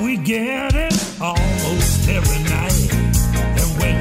We 0.00 0.16
get 0.16 0.74
it 0.74 0.94
almost 1.20 2.08
every 2.08 2.38
night. 2.44 2.88
And 3.60 3.68
when 3.78 3.98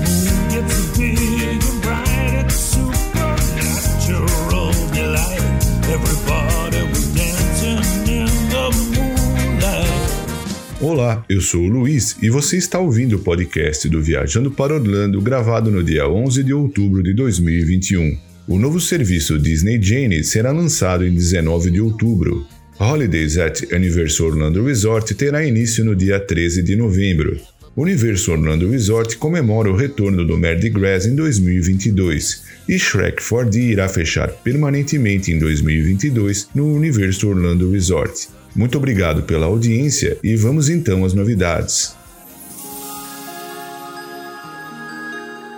moon 0.00 0.48
gets 0.48 0.96
big 0.96 1.18
and 1.18 1.82
bright, 1.82 2.46
it's 2.46 2.76
delight. 4.92 5.42
Everybody 5.86 6.80
dancing 7.14 8.08
in 8.08 8.26
the 8.48 8.70
moonlight. 8.94 9.88
Olá, 10.80 11.24
eu 11.28 11.42
sou 11.42 11.60
o 11.60 11.68
Luiz 11.68 12.16
e 12.22 12.30
você 12.30 12.56
está 12.56 12.78
ouvindo 12.78 13.16
o 13.16 13.18
podcast 13.18 13.86
do 13.88 14.00
Viajando 14.00 14.50
para 14.50 14.74
Orlando, 14.74 15.20
gravado 15.20 15.70
no 15.70 15.84
dia 15.84 16.08
11 16.08 16.42
de 16.42 16.54
outubro 16.54 17.02
de 17.02 17.12
2021. 17.12 18.16
O 18.48 18.58
novo 18.58 18.80
serviço 18.80 19.38
Disney 19.38 19.80
Genie 19.80 20.24
será 20.24 20.52
lançado 20.52 21.04
em 21.06 21.12
19 21.12 21.70
de 21.70 21.82
outubro. 21.82 22.46
Holidays 22.80 23.36
at 23.38 23.60
Universal 23.72 24.28
Orlando 24.28 24.64
Resort 24.64 25.12
terá 25.16 25.44
início 25.44 25.84
no 25.84 25.96
dia 25.96 26.20
13 26.20 26.62
de 26.62 26.76
novembro. 26.76 27.36
Universo 27.76 28.30
Orlando 28.30 28.70
Resort 28.70 29.16
comemora 29.16 29.68
o 29.68 29.74
retorno 29.74 30.24
do 30.24 30.38
Mardi 30.38 30.70
Gras 30.70 31.04
em 31.04 31.16
2022 31.16 32.42
e 32.68 32.78
Shrek 32.78 33.20
4D 33.20 33.56
irá 33.70 33.88
fechar 33.88 34.28
permanentemente 34.28 35.32
em 35.32 35.40
2022 35.40 36.50
no 36.54 36.72
Universo 36.72 37.28
Orlando 37.28 37.68
Resort. 37.70 38.28
Muito 38.54 38.78
obrigado 38.78 39.24
pela 39.24 39.46
audiência 39.46 40.16
e 40.22 40.36
vamos 40.36 40.70
então 40.70 41.04
às 41.04 41.12
novidades. 41.12 41.97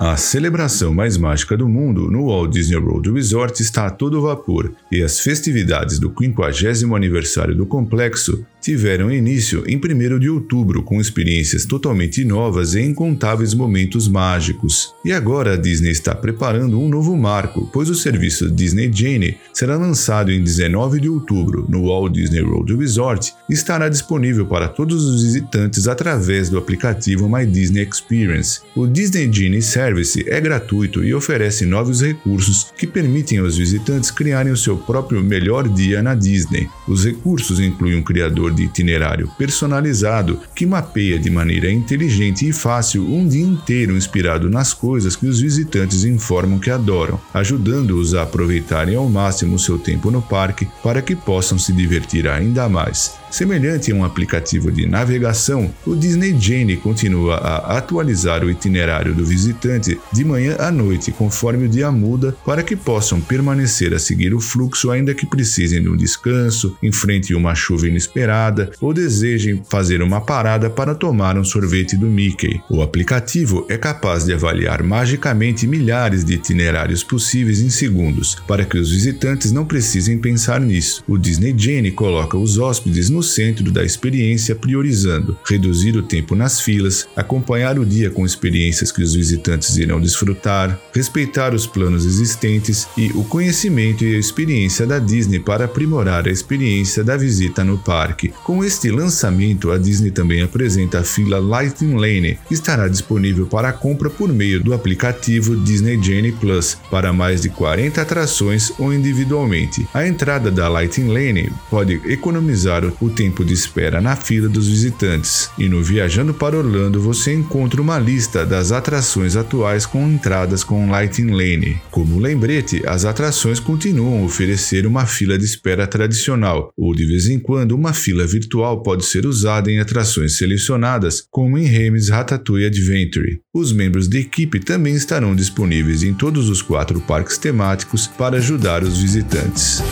A 0.02 0.16
celebração 0.16 0.94
mais 0.94 1.18
mágica 1.18 1.54
do 1.58 1.68
mundo 1.68 2.10
no 2.10 2.28
Walt 2.28 2.52
Disney 2.52 2.78
World 2.78 3.12
Resort 3.12 3.62
está 3.62 3.86
a 3.86 3.90
todo 3.90 4.22
vapor 4.22 4.72
e 4.90 5.02
as 5.02 5.20
festividades 5.20 5.98
do 5.98 6.10
50º 6.10 6.96
aniversário 6.96 7.54
do 7.54 7.66
complexo 7.66 8.42
tiveram 8.60 9.10
início 9.10 9.64
em 9.66 9.76
1 9.76 10.18
de 10.18 10.28
outubro 10.28 10.82
com 10.82 11.00
experiências 11.00 11.64
totalmente 11.64 12.24
novas 12.24 12.74
e 12.74 12.80
incontáveis 12.80 13.54
momentos 13.54 14.06
mágicos. 14.06 14.94
E 15.04 15.12
agora 15.12 15.54
a 15.54 15.56
Disney 15.56 15.90
está 15.90 16.14
preparando 16.14 16.78
um 16.78 16.88
novo 16.88 17.16
marco, 17.16 17.68
pois 17.72 17.88
o 17.88 17.94
serviço 17.94 18.50
Disney 18.50 18.90
Genie 18.92 19.38
será 19.52 19.76
lançado 19.76 20.30
em 20.30 20.42
19 20.42 21.00
de 21.00 21.08
outubro 21.08 21.66
no 21.68 21.86
Walt 21.86 22.12
Disney 22.12 22.42
World 22.42 22.76
Resort 22.76 23.32
e 23.48 23.54
estará 23.54 23.88
disponível 23.88 24.46
para 24.46 24.68
todos 24.68 25.04
os 25.04 25.22
visitantes 25.22 25.88
através 25.88 26.50
do 26.50 26.58
aplicativo 26.58 27.28
My 27.28 27.46
Disney 27.46 27.82
Experience. 27.82 28.60
O 28.76 28.86
Disney 28.86 29.32
Genie 29.32 29.62
Service 29.62 30.24
é 30.28 30.40
gratuito 30.40 31.02
e 31.04 31.14
oferece 31.14 31.64
novos 31.64 32.02
recursos 32.02 32.72
que 32.76 32.86
permitem 32.86 33.38
aos 33.38 33.56
visitantes 33.56 34.10
criarem 34.10 34.52
o 34.52 34.56
seu 34.56 34.76
próprio 34.76 35.22
melhor 35.22 35.68
dia 35.68 36.02
na 36.02 36.14
Disney. 36.14 36.68
Os 36.86 37.04
recursos 37.04 37.60
incluem 37.60 37.96
um 37.96 38.02
criador 38.02 38.49
de 38.54 38.64
itinerário 38.64 39.28
personalizado 39.38 40.40
que 40.54 40.66
mapeia 40.66 41.18
de 41.18 41.30
maneira 41.30 41.70
inteligente 41.70 42.48
e 42.48 42.52
fácil 42.52 43.06
um 43.06 43.26
dia 43.26 43.44
inteiro 43.44 43.96
inspirado 43.96 44.48
nas 44.48 44.72
coisas 44.72 45.16
que 45.16 45.26
os 45.26 45.40
visitantes 45.40 46.04
informam 46.04 46.58
que 46.58 46.70
adoram, 46.70 47.20
ajudando-os 47.34 48.14
a 48.14 48.22
aproveitarem 48.22 48.96
ao 48.96 49.08
máximo 49.08 49.58
seu 49.58 49.78
tempo 49.78 50.10
no 50.10 50.22
parque 50.22 50.68
para 50.82 51.02
que 51.02 51.14
possam 51.14 51.58
se 51.58 51.72
divertir 51.72 52.28
ainda 52.28 52.68
mais. 52.68 53.19
Semelhante 53.30 53.92
a 53.92 53.94
um 53.94 54.04
aplicativo 54.04 54.72
de 54.72 54.86
navegação, 54.86 55.72
o 55.86 55.94
Disney 55.94 56.36
Genie 56.38 56.76
continua 56.76 57.36
a 57.36 57.78
atualizar 57.78 58.44
o 58.44 58.50
itinerário 58.50 59.14
do 59.14 59.24
visitante 59.24 59.98
de 60.12 60.24
manhã 60.24 60.56
à 60.58 60.70
noite, 60.70 61.12
conforme 61.12 61.66
o 61.66 61.68
dia 61.68 61.92
muda, 61.92 62.34
para 62.44 62.62
que 62.62 62.74
possam 62.74 63.20
permanecer 63.20 63.94
a 63.94 63.98
seguir 63.98 64.34
o 64.34 64.40
fluxo 64.40 64.90
ainda 64.90 65.14
que 65.14 65.26
precisem 65.26 65.80
de 65.80 65.88
um 65.88 65.96
descanso, 65.96 66.76
enfrentem 66.82 67.36
uma 67.36 67.54
chuva 67.54 67.86
inesperada 67.86 68.72
ou 68.80 68.92
desejem 68.92 69.62
fazer 69.70 70.02
uma 70.02 70.20
parada 70.20 70.68
para 70.68 70.94
tomar 70.94 71.38
um 71.38 71.44
sorvete 71.44 71.96
do 71.96 72.06
Mickey. 72.06 72.60
O 72.68 72.82
aplicativo 72.82 73.64
é 73.68 73.78
capaz 73.78 74.24
de 74.24 74.32
avaliar 74.32 74.82
magicamente 74.82 75.66
milhares 75.66 76.24
de 76.24 76.34
itinerários 76.34 77.04
possíveis 77.04 77.60
em 77.60 77.70
segundos, 77.70 78.36
para 78.46 78.64
que 78.64 78.76
os 78.76 78.90
visitantes 78.90 79.52
não 79.52 79.64
precisem 79.64 80.18
pensar 80.18 80.60
nisso. 80.60 81.04
O 81.06 81.16
Disney 81.16 81.54
Genie 81.56 81.92
coloca 81.92 82.36
os 82.36 82.58
hóspedes 82.58 83.08
no 83.08 83.19
no 83.20 83.22
centro 83.22 83.70
da 83.70 83.84
experiência, 83.84 84.54
priorizando 84.54 85.36
reduzir 85.46 85.94
o 85.94 86.02
tempo 86.02 86.34
nas 86.34 86.58
filas, 86.62 87.06
acompanhar 87.14 87.78
o 87.78 87.84
dia 87.84 88.08
com 88.08 88.24
experiências 88.24 88.90
que 88.90 89.02
os 89.02 89.14
visitantes 89.14 89.76
irão 89.76 90.00
desfrutar, 90.00 90.80
respeitar 90.94 91.54
os 91.54 91.66
planos 91.66 92.06
existentes 92.06 92.88
e 92.96 93.08
o 93.08 93.22
conhecimento 93.24 94.02
e 94.06 94.16
a 94.16 94.18
experiência 94.18 94.86
da 94.86 94.98
Disney 94.98 95.38
para 95.38 95.66
aprimorar 95.66 96.26
a 96.26 96.30
experiência 96.30 97.04
da 97.04 97.14
visita 97.14 97.62
no 97.62 97.76
parque. 97.76 98.32
Com 98.42 98.64
este 98.64 98.90
lançamento, 98.90 99.70
a 99.70 99.76
Disney 99.76 100.10
também 100.10 100.40
apresenta 100.40 101.00
a 101.00 101.04
fila 101.04 101.38
Lightning 101.38 101.96
Lane, 101.96 102.38
que 102.48 102.54
estará 102.54 102.88
disponível 102.88 103.46
para 103.46 103.70
compra 103.70 104.08
por 104.08 104.32
meio 104.32 104.64
do 104.64 104.72
aplicativo 104.72 105.56
Disney 105.56 106.02
Genie 106.02 106.32
Plus 106.32 106.78
para 106.90 107.12
mais 107.12 107.42
de 107.42 107.50
40 107.50 108.00
atrações 108.00 108.72
ou 108.78 108.94
individualmente. 108.94 109.86
A 109.92 110.06
entrada 110.06 110.50
da 110.50 110.68
Lightning 110.70 111.12
Lane 111.12 111.52
pode 111.68 112.00
economizar 112.06 112.82
o 112.98 113.09
o 113.10 113.12
tempo 113.12 113.44
de 113.44 113.52
espera 113.52 114.00
na 114.00 114.14
fila 114.14 114.48
dos 114.48 114.68
visitantes. 114.68 115.50
E 115.58 115.68
no 115.68 115.82
Viajando 115.82 116.32
para 116.32 116.56
Orlando 116.56 117.00
você 117.00 117.34
encontra 117.34 117.82
uma 117.82 117.98
lista 117.98 118.46
das 118.46 118.70
atrações 118.70 119.34
atuais 119.34 119.84
com 119.84 120.08
entradas 120.08 120.62
com 120.62 120.88
Lighting 120.88 121.30
Lane. 121.30 121.80
Como 121.90 122.20
lembrete, 122.20 122.82
as 122.86 123.04
atrações 123.04 123.58
continuam 123.58 124.22
a 124.22 124.24
oferecer 124.24 124.86
uma 124.86 125.04
fila 125.04 125.36
de 125.36 125.44
espera 125.44 125.86
tradicional, 125.86 126.72
ou 126.76 126.94
de 126.94 127.04
vez 127.04 127.28
em 127.28 127.38
quando 127.38 127.72
uma 127.72 127.92
fila 127.92 128.26
virtual 128.26 128.82
pode 128.82 129.04
ser 129.04 129.26
usada 129.26 129.70
em 129.70 129.80
atrações 129.80 130.36
selecionadas, 130.36 131.24
como 131.30 131.58
em 131.58 131.64
Remis 131.64 132.08
Ratatouille 132.08 132.66
Adventure. 132.66 133.40
Os 133.52 133.72
membros 133.72 134.06
da 134.06 134.18
equipe 134.18 134.60
também 134.60 134.94
estarão 134.94 135.34
disponíveis 135.34 136.02
em 136.02 136.14
todos 136.14 136.48
os 136.48 136.62
quatro 136.62 137.00
parques 137.00 137.36
temáticos 137.36 138.06
para 138.06 138.36
ajudar 138.36 138.84
os 138.84 138.98
visitantes. 138.98 139.82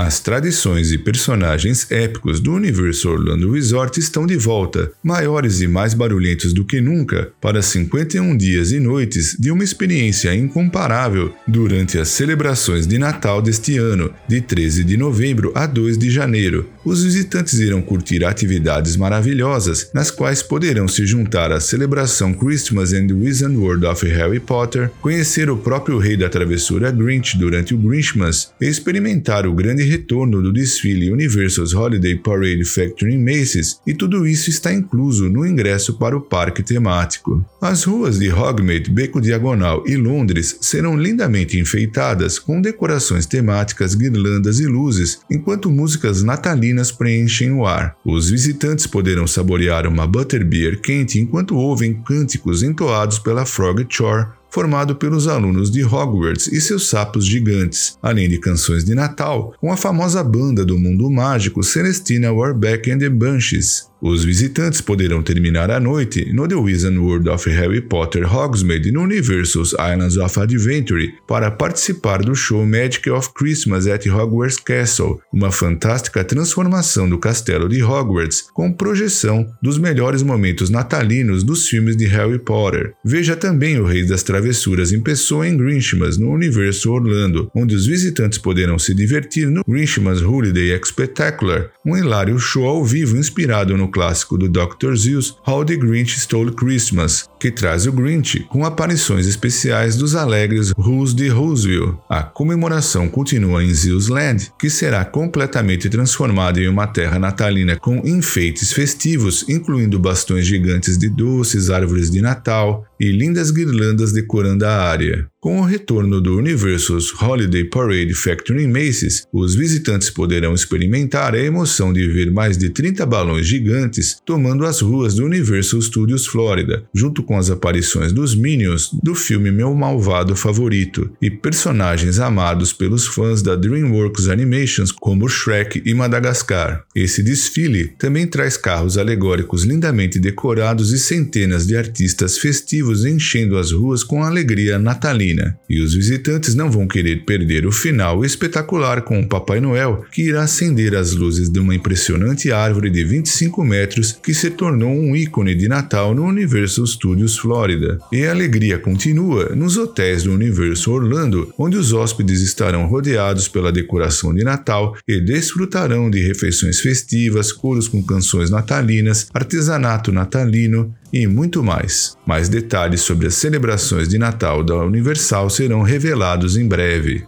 As 0.00 0.20
tradições 0.20 0.92
e 0.92 0.96
personagens 0.96 1.90
épicos 1.90 2.38
do 2.38 2.52
universo 2.52 3.10
Orlando 3.10 3.50
Resort 3.50 3.98
estão 3.98 4.28
de 4.28 4.36
volta, 4.36 4.92
maiores 5.02 5.60
e 5.60 5.66
mais 5.66 5.92
barulhentos 5.92 6.52
do 6.52 6.64
que 6.64 6.80
nunca, 6.80 7.32
para 7.40 7.60
51 7.60 8.36
dias 8.36 8.70
e 8.70 8.78
noites 8.78 9.36
de 9.36 9.50
uma 9.50 9.64
experiência 9.64 10.32
incomparável 10.32 11.34
durante 11.48 11.98
as 11.98 12.10
celebrações 12.10 12.86
de 12.86 12.96
Natal 12.96 13.42
deste 13.42 13.76
ano, 13.76 14.14
de 14.28 14.40
13 14.40 14.84
de 14.84 14.96
novembro 14.96 15.50
a 15.52 15.66
2 15.66 15.98
de 15.98 16.12
janeiro. 16.12 16.70
Os 16.84 17.02
visitantes 17.02 17.58
irão 17.58 17.82
curtir 17.82 18.24
atividades 18.24 18.96
maravilhosas, 18.96 19.90
nas 19.92 20.12
quais 20.12 20.44
poderão 20.44 20.86
se 20.86 21.04
juntar 21.04 21.50
à 21.50 21.58
celebração 21.58 22.32
Christmas 22.32 22.92
and 22.92 23.08
the 23.08 23.14
Wizard 23.14 23.56
World 23.56 23.84
of 23.84 24.06
Harry 24.06 24.38
Potter, 24.38 24.92
conhecer 25.00 25.50
o 25.50 25.56
próprio 25.56 25.98
rei 25.98 26.16
da 26.16 26.28
travessura 26.28 26.92
Grinch 26.92 27.36
durante 27.36 27.74
o 27.74 27.78
Grinchmas 27.78 28.52
e 28.60 28.66
experimentar 28.66 29.44
o 29.44 29.52
grande 29.52 29.87
retorno 29.88 30.42
do 30.42 30.52
desfile 30.52 31.10
Universal's 31.10 31.74
Holiday 31.74 32.16
Parade 32.16 32.64
Factory 32.64 33.14
em 33.14 33.18
Macy's, 33.18 33.80
e 33.86 33.94
tudo 33.94 34.26
isso 34.26 34.50
está 34.50 34.72
incluso 34.72 35.28
no 35.28 35.46
ingresso 35.46 35.98
para 35.98 36.16
o 36.16 36.20
parque 36.20 36.62
temático. 36.62 37.44
As 37.60 37.84
ruas 37.84 38.18
de 38.18 38.30
Hogsmeade, 38.30 38.90
Beco 38.90 39.20
Diagonal 39.20 39.82
e 39.86 39.96
Londres 39.96 40.58
serão 40.60 40.96
lindamente 40.96 41.58
enfeitadas 41.58 42.38
com 42.38 42.60
decorações 42.60 43.26
temáticas, 43.26 43.94
guirlandas 43.94 44.60
e 44.60 44.66
luzes, 44.66 45.20
enquanto 45.30 45.70
músicas 45.70 46.22
natalinas 46.22 46.92
preenchem 46.92 47.52
o 47.52 47.66
ar. 47.66 47.96
Os 48.04 48.30
visitantes 48.30 48.86
poderão 48.86 49.26
saborear 49.26 49.86
uma 49.86 50.06
butterbeer 50.06 50.80
quente 50.80 51.18
enquanto 51.18 51.56
ouvem 51.56 51.94
cânticos 52.02 52.62
entoados 52.62 53.18
pela 53.18 53.44
Frog 53.44 53.86
Shore 53.88 54.37
formado 54.50 54.96
pelos 54.96 55.28
alunos 55.28 55.70
de 55.70 55.84
Hogwarts 55.84 56.46
e 56.48 56.60
seus 56.60 56.88
sapos 56.88 57.26
gigantes, 57.26 57.98
além 58.02 58.28
de 58.28 58.38
canções 58.38 58.84
de 58.84 58.94
Natal, 58.94 59.54
com 59.60 59.72
a 59.72 59.76
famosa 59.76 60.22
banda 60.24 60.64
do 60.64 60.78
mundo 60.78 61.10
mágico 61.10 61.62
Celestina 61.62 62.32
Warbeck 62.32 62.90
and 62.90 62.98
the 62.98 63.08
Banshees. 63.08 63.88
Os 64.00 64.24
visitantes 64.24 64.80
poderão 64.80 65.24
terminar 65.24 65.72
a 65.72 65.80
noite 65.80 66.32
no 66.32 66.46
The 66.46 66.54
Wizard 66.54 66.96
World 66.96 67.28
of 67.28 67.50
Harry 67.50 67.80
Potter 67.80 68.32
Hogsmeade 68.32 68.92
no 68.92 69.02
Universal's 69.02 69.72
Islands 69.72 70.16
of 70.16 70.38
Adventure 70.38 71.14
para 71.26 71.50
participar 71.50 72.22
do 72.22 72.32
show 72.32 72.64
Magic 72.64 73.10
of 73.10 73.30
Christmas 73.34 73.88
at 73.88 74.06
Hogwarts 74.06 74.56
Castle, 74.56 75.20
uma 75.32 75.50
fantástica 75.50 76.22
transformação 76.22 77.08
do 77.08 77.18
castelo 77.18 77.68
de 77.68 77.82
Hogwarts 77.82 78.42
com 78.52 78.72
projeção 78.72 79.44
dos 79.60 79.78
melhores 79.78 80.22
momentos 80.22 80.70
natalinos 80.70 81.42
dos 81.42 81.66
filmes 81.66 81.96
de 81.96 82.06
Harry 82.06 82.38
Potter. 82.38 82.94
Veja 83.04 83.34
também 83.34 83.80
o 83.80 83.84
Rei 83.84 84.06
das 84.06 84.22
Travessuras 84.22 84.92
em 84.92 85.00
pessoa 85.00 85.48
em 85.48 85.56
Grinchmas 85.56 86.16
no 86.16 86.30
Universo 86.30 86.92
Orlando, 86.92 87.50
onde 87.52 87.74
os 87.74 87.86
visitantes 87.86 88.38
poderão 88.38 88.78
se 88.78 88.94
divertir 88.94 89.48
no 89.48 89.64
Grinchmas 89.66 90.22
Holiday 90.22 90.78
Spectacular, 90.84 91.70
um 91.84 91.96
hilário 91.96 92.38
show 92.38 92.64
ao 92.64 92.84
vivo 92.84 93.16
inspirado 93.16 93.76
no 93.76 93.87
clássico 93.88 94.36
do 94.36 94.48
Dr. 94.48 94.94
Zeus, 94.96 95.36
How 95.46 95.64
the 95.64 95.76
Grinch 95.76 96.18
Stole 96.18 96.52
Christmas, 96.52 97.28
que 97.38 97.50
traz 97.50 97.86
o 97.86 97.92
Grinch 97.92 98.40
com 98.48 98.64
aparições 98.64 99.26
especiais 99.26 99.96
dos 99.96 100.14
alegres 100.14 100.72
Who's 100.76 101.14
de 101.14 101.30
Whoville. 101.30 101.94
A 102.08 102.22
comemoração 102.22 103.08
continua 103.08 103.62
em 103.62 103.72
Zeus 103.72 104.08
Land, 104.08 104.52
que 104.58 104.68
será 104.68 105.04
completamente 105.04 105.88
transformada 105.88 106.60
em 106.60 106.68
uma 106.68 106.86
terra 106.86 107.18
natalina 107.18 107.76
com 107.76 108.06
enfeites 108.06 108.72
festivos, 108.72 109.44
incluindo 109.48 109.98
bastões 109.98 110.46
gigantes 110.46 110.98
de 110.98 111.08
doces, 111.08 111.70
árvores 111.70 112.10
de 112.10 112.20
Natal 112.20 112.84
e 113.00 113.10
lindas 113.12 113.50
guirlandas 113.50 114.12
decorando 114.12 114.64
a 114.66 114.72
área. 114.72 115.28
Com 115.40 115.60
o 115.60 115.64
retorno 115.64 116.20
do 116.20 116.36
Universal's 116.36 117.12
Holiday 117.22 117.62
Parade 117.62 118.12
Factory 118.12 118.64
em 118.64 118.66
Macy's, 118.66 119.22
os 119.32 119.54
visitantes 119.54 120.10
poderão 120.10 120.52
experimentar 120.52 121.32
a 121.32 121.38
emoção 121.38 121.92
de 121.92 122.08
ver 122.08 122.32
mais 122.32 122.58
de 122.58 122.70
30 122.70 123.06
balões 123.06 123.46
gigantes 123.46 124.20
tomando 124.26 124.66
as 124.66 124.80
ruas 124.80 125.14
do 125.14 125.24
Universal 125.24 125.80
Studios 125.80 126.26
Florida, 126.26 126.84
junto 126.92 127.22
com 127.28 127.36
as 127.36 127.50
aparições 127.50 128.10
dos 128.10 128.34
Minions 128.34 128.88
do 129.02 129.14
filme 129.14 129.50
Meu 129.50 129.74
Malvado 129.74 130.34
Favorito 130.34 131.10
e 131.20 131.30
personagens 131.30 132.18
amados 132.18 132.72
pelos 132.72 133.06
fãs 133.06 133.42
da 133.42 133.54
DreamWorks 133.54 134.28
Animations 134.28 134.90
como 134.90 135.28
Shrek 135.28 135.82
e 135.84 135.92
Madagascar. 135.92 136.84
Esse 136.96 137.22
desfile 137.22 137.88
também 137.98 138.26
traz 138.26 138.56
carros 138.56 138.96
alegóricos 138.96 139.64
lindamente 139.64 140.18
decorados 140.18 140.90
e 140.90 140.98
centenas 140.98 141.66
de 141.66 141.76
artistas 141.76 142.38
festivos 142.38 143.04
enchendo 143.04 143.58
as 143.58 143.72
ruas 143.72 144.02
com 144.02 144.24
alegria 144.24 144.78
natalina 144.78 145.54
e 145.68 145.82
os 145.82 145.92
visitantes 145.92 146.54
não 146.54 146.70
vão 146.70 146.88
querer 146.88 147.26
perder 147.26 147.66
o 147.66 147.72
final 147.72 148.24
espetacular 148.24 149.02
com 149.02 149.20
o 149.20 149.28
Papai 149.28 149.60
Noel, 149.60 150.02
que 150.10 150.22
irá 150.22 150.44
acender 150.44 150.94
as 150.94 151.12
luzes 151.12 151.50
de 151.50 151.60
uma 151.60 151.74
impressionante 151.74 152.50
árvore 152.50 152.88
de 152.88 153.04
25 153.04 153.62
metros 153.62 154.12
que 154.12 154.32
se 154.32 154.48
tornou 154.48 154.90
um 154.90 155.14
ícone 155.14 155.54
de 155.54 155.68
Natal 155.68 156.14
no 156.14 156.24
Universal 156.24 156.86
Studios 156.86 157.17
Florida. 157.26 157.98
E 158.12 158.26
a 158.26 158.30
alegria 158.30 158.78
continua 158.78 159.54
nos 159.56 159.76
hotéis 159.76 160.22
do 160.22 160.32
Universo 160.32 160.92
Orlando, 160.92 161.52
onde 161.58 161.76
os 161.76 161.92
hóspedes 161.92 162.42
estarão 162.42 162.86
rodeados 162.86 163.48
pela 163.48 163.72
decoração 163.72 164.34
de 164.34 164.44
Natal 164.44 164.96
e 165.06 165.20
desfrutarão 165.20 166.10
de 166.10 166.20
refeições 166.20 166.80
festivas, 166.80 167.50
coros 167.50 167.88
com 167.88 168.02
canções 168.02 168.50
natalinas, 168.50 169.28
artesanato 169.32 170.12
natalino, 170.12 170.94
e 171.12 171.26
muito 171.26 171.62
mais. 171.62 172.14
Mais 172.26 172.48
detalhes 172.48 173.00
sobre 173.00 173.26
as 173.26 173.34
celebrações 173.34 174.08
de 174.08 174.18
Natal 174.18 174.62
da 174.62 174.76
Universal 174.76 175.48
serão 175.48 175.82
revelados 175.82 176.56
em 176.56 176.68
breve. 176.68 177.24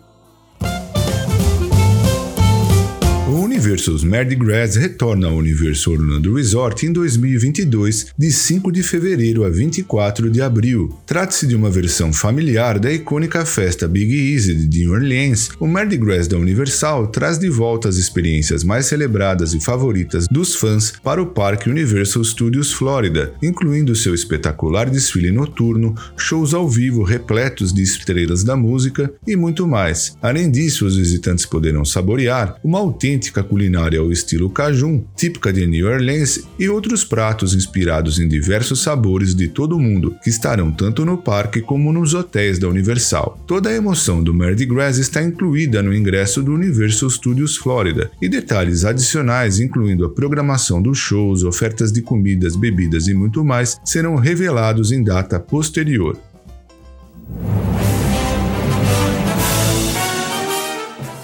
Universal's 3.61 4.03
Mardi 4.03 4.37
Gras 4.37 4.75
retorna 4.75 5.27
ao 5.29 5.35
Universo 5.35 5.93
Orlando 5.93 6.35
Resort 6.35 6.87
em 6.87 6.93
2022, 6.95 8.07
de 8.17 8.33
5 8.33 8.73
de 8.73 8.83
fevereiro 8.83 9.45
a 9.45 9.51
24 9.51 10.31
de 10.31 10.41
abril. 10.41 10.99
Trata-se 11.05 11.47
de 11.47 11.55
uma 11.55 11.71
versão 11.71 12.11
familiar 12.11 12.79
da 12.79 12.91
icônica 12.91 13.45
festa 13.45 13.87
Big 13.87 14.33
Easy 14.33 14.55
de 14.55 14.79
New 14.79 14.93
Orleans. 14.93 15.51
O 15.61 15.67
Mardi 15.67 15.99
Gras 15.99 16.27
da 16.27 16.39
Universal 16.39 17.09
traz 17.09 17.39
de 17.39 17.51
volta 17.51 17.87
as 17.91 17.97
experiências 17.97 18.65
mais 18.65 18.87
celebradas 18.87 19.53
e 19.53 19.61
favoritas 19.61 20.27
dos 20.31 20.55
fãs 20.55 20.95
para 21.05 21.23
o 21.23 21.27
Parque 21.27 21.69
Universal 21.69 22.25
Studios 22.25 22.73
Florida, 22.73 23.35
incluindo 23.43 23.95
seu 23.95 24.15
espetacular 24.15 24.89
desfile 24.89 25.31
noturno, 25.31 25.95
shows 26.17 26.55
ao 26.55 26.67
vivo 26.67 27.03
repletos 27.03 27.75
de 27.75 27.83
estrelas 27.83 28.43
da 28.43 28.57
música 28.57 29.13
e 29.27 29.37
muito 29.37 29.69
mais. 29.69 30.17
Além 30.23 30.51
disso, 30.51 30.87
os 30.87 30.97
visitantes 30.97 31.45
poderão 31.45 31.85
saborear 31.85 32.59
uma 32.65 32.79
autêntica 32.79 33.50
culinária 33.51 33.99
ao 33.99 34.13
estilo 34.13 34.49
cajun, 34.49 35.03
típica 35.17 35.53
de 35.53 35.67
New 35.67 35.89
Orleans, 35.89 36.45
e 36.57 36.69
outros 36.69 37.05
pratos 37.05 37.53
inspirados 37.53 38.21
em 38.21 38.29
diversos 38.29 38.81
sabores 38.81 39.35
de 39.35 39.49
todo 39.49 39.77
o 39.77 39.81
mundo, 39.81 40.15
que 40.23 40.31
estarão 40.31 40.71
tanto 40.71 41.05
no 41.05 41.19
parque 41.19 41.61
como 41.61 41.93
nos 41.93 42.15
hotéis 42.15 42.61
da 42.61 42.69
Universal. 42.69 43.43
Toda 43.49 43.69
a 43.69 43.75
emoção 43.75 44.23
do 44.23 44.33
Mardi 44.33 44.65
Gras 44.65 44.99
está 44.99 45.21
incluída 45.21 45.83
no 45.83 45.93
ingresso 45.93 46.45
do 46.45 46.55
Universal 46.55 47.11
Studios 47.11 47.57
Florida, 47.57 48.09
e 48.23 48.29
detalhes 48.29 48.85
adicionais, 48.85 49.59
incluindo 49.59 50.05
a 50.05 50.11
programação 50.11 50.81
dos 50.81 50.99
shows, 50.99 51.43
ofertas 51.43 51.91
de 51.91 52.03
comidas, 52.03 52.55
bebidas 52.55 53.09
e 53.09 53.15
muito 53.15 53.45
mais, 53.45 53.81
serão 53.85 54.15
revelados 54.15 54.93
em 54.93 55.03
data 55.03 55.41
posterior. 55.41 56.17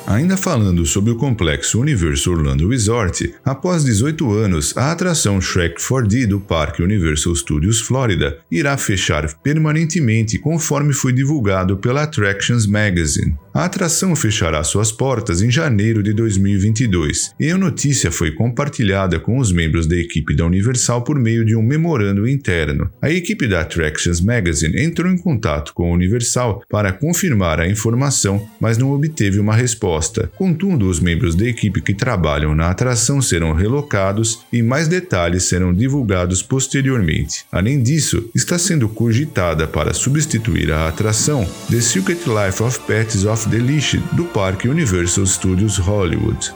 Ainda 0.07 0.37
falando 0.37 0.87
sobre 0.87 1.11
o 1.11 1.17
complexo 1.17 1.81
Universal 1.81 2.35
Orlando 2.35 2.69
Resort, 2.69 3.35
após 3.45 3.85
18 3.85 4.33
anos, 4.35 4.77
a 4.77 4.93
atração 4.93 5.41
Shrek 5.41 5.83
4D 5.83 6.29
do 6.29 6.39
Parque 6.39 6.81
Universal 6.81 7.35
Studios 7.35 7.81
Florida 7.81 8.39
irá 8.49 8.77
fechar 8.77 9.27
permanentemente 9.43 10.39
conforme 10.39 10.93
foi 10.93 11.13
divulgado 11.13 11.77
pela 11.77 12.05
Attractions 12.05 12.69
Magazine. 12.69 13.37
A 13.57 13.65
atração 13.65 14.15
fechará 14.15 14.63
suas 14.63 14.93
portas 14.93 15.41
em 15.41 15.51
janeiro 15.51 16.03
de 16.03 16.13
2022 16.13 17.33
e 17.41 17.51
a 17.51 17.57
notícia 17.57 18.13
foi 18.13 18.31
compartilhada 18.31 19.19
com 19.19 19.39
os 19.39 19.51
membros 19.51 19.87
da 19.87 19.97
equipe 19.97 20.37
da 20.37 20.45
Universal 20.45 21.01
por 21.01 21.19
meio 21.19 21.43
de 21.43 21.57
um 21.57 21.63
memorando 21.63 22.29
interno. 22.29 22.91
A 23.01 23.11
equipe 23.11 23.49
da 23.49 23.63
Attractions 23.63 24.21
Magazine 24.21 24.79
entrou 24.79 25.11
em 25.11 25.17
contato 25.17 25.73
com 25.73 25.91
a 25.91 25.95
Universal 25.95 26.65
para 26.69 26.93
confirmar 26.93 27.59
a 27.59 27.67
informação, 27.67 28.47
mas 28.61 28.77
não 28.77 28.93
obteve 28.93 29.39
uma 29.39 29.57
resposta. 29.57 30.31
Contudo, 30.37 30.87
os 30.87 31.01
membros 31.01 31.35
da 31.35 31.47
equipe 31.47 31.81
que 31.81 31.95
trabalham 31.95 32.55
na 32.55 32.69
atração 32.69 33.23
serão 33.23 33.55
relocados 33.55 34.41
e 34.53 34.63
mais 34.63 34.87
detalhes 34.87 35.45
serão 35.45 35.73
divulgados 35.73 36.43
posteriormente. 36.43 37.47
Além 37.51 37.83
disso, 37.83 38.29
está 38.35 38.59
sendo 38.59 38.87
cogitada 38.87 39.67
para 39.67 39.95
substituir 39.95 40.71
a 40.71 40.89
atração 40.89 41.49
The 41.71 41.81
Secret 41.81 42.21
Life 42.27 42.63
of 42.63 42.81
Pets 42.81 43.25
of 43.25 43.46
Delish 43.47 43.97
do 44.13 44.25
Parque 44.25 44.69
Universal 44.69 45.25
Studios 45.25 45.79
Hollywood. 45.79 46.53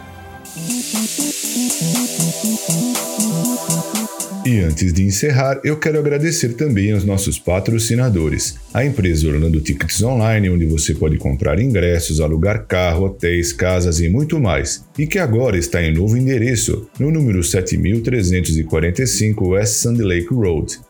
E 4.44 4.58
antes 4.58 4.92
de 4.92 5.04
encerrar, 5.04 5.60
eu 5.62 5.78
quero 5.78 6.00
agradecer 6.00 6.54
também 6.54 6.90
aos 6.90 7.04
nossos 7.04 7.38
patrocinadores, 7.38 8.56
a 8.74 8.84
empresa 8.84 9.28
Orlando 9.28 9.60
Tickets 9.60 10.02
Online, 10.02 10.50
onde 10.50 10.66
você 10.66 10.92
pode 10.92 11.16
comprar 11.18 11.60
ingressos, 11.60 12.20
alugar 12.20 12.66
carro, 12.66 13.04
hotéis, 13.04 13.52
casas 13.52 14.00
e 14.00 14.08
muito 14.08 14.40
mais, 14.40 14.84
e 14.98 15.06
que 15.06 15.20
agora 15.20 15.56
está 15.56 15.80
em 15.80 15.94
novo 15.94 16.16
endereço, 16.16 16.88
no 16.98 17.12
número 17.12 17.44
7345 17.44 19.50
West 19.50 19.74
Sand 19.74 19.98
Lake 19.98 20.34
Road. 20.34 20.89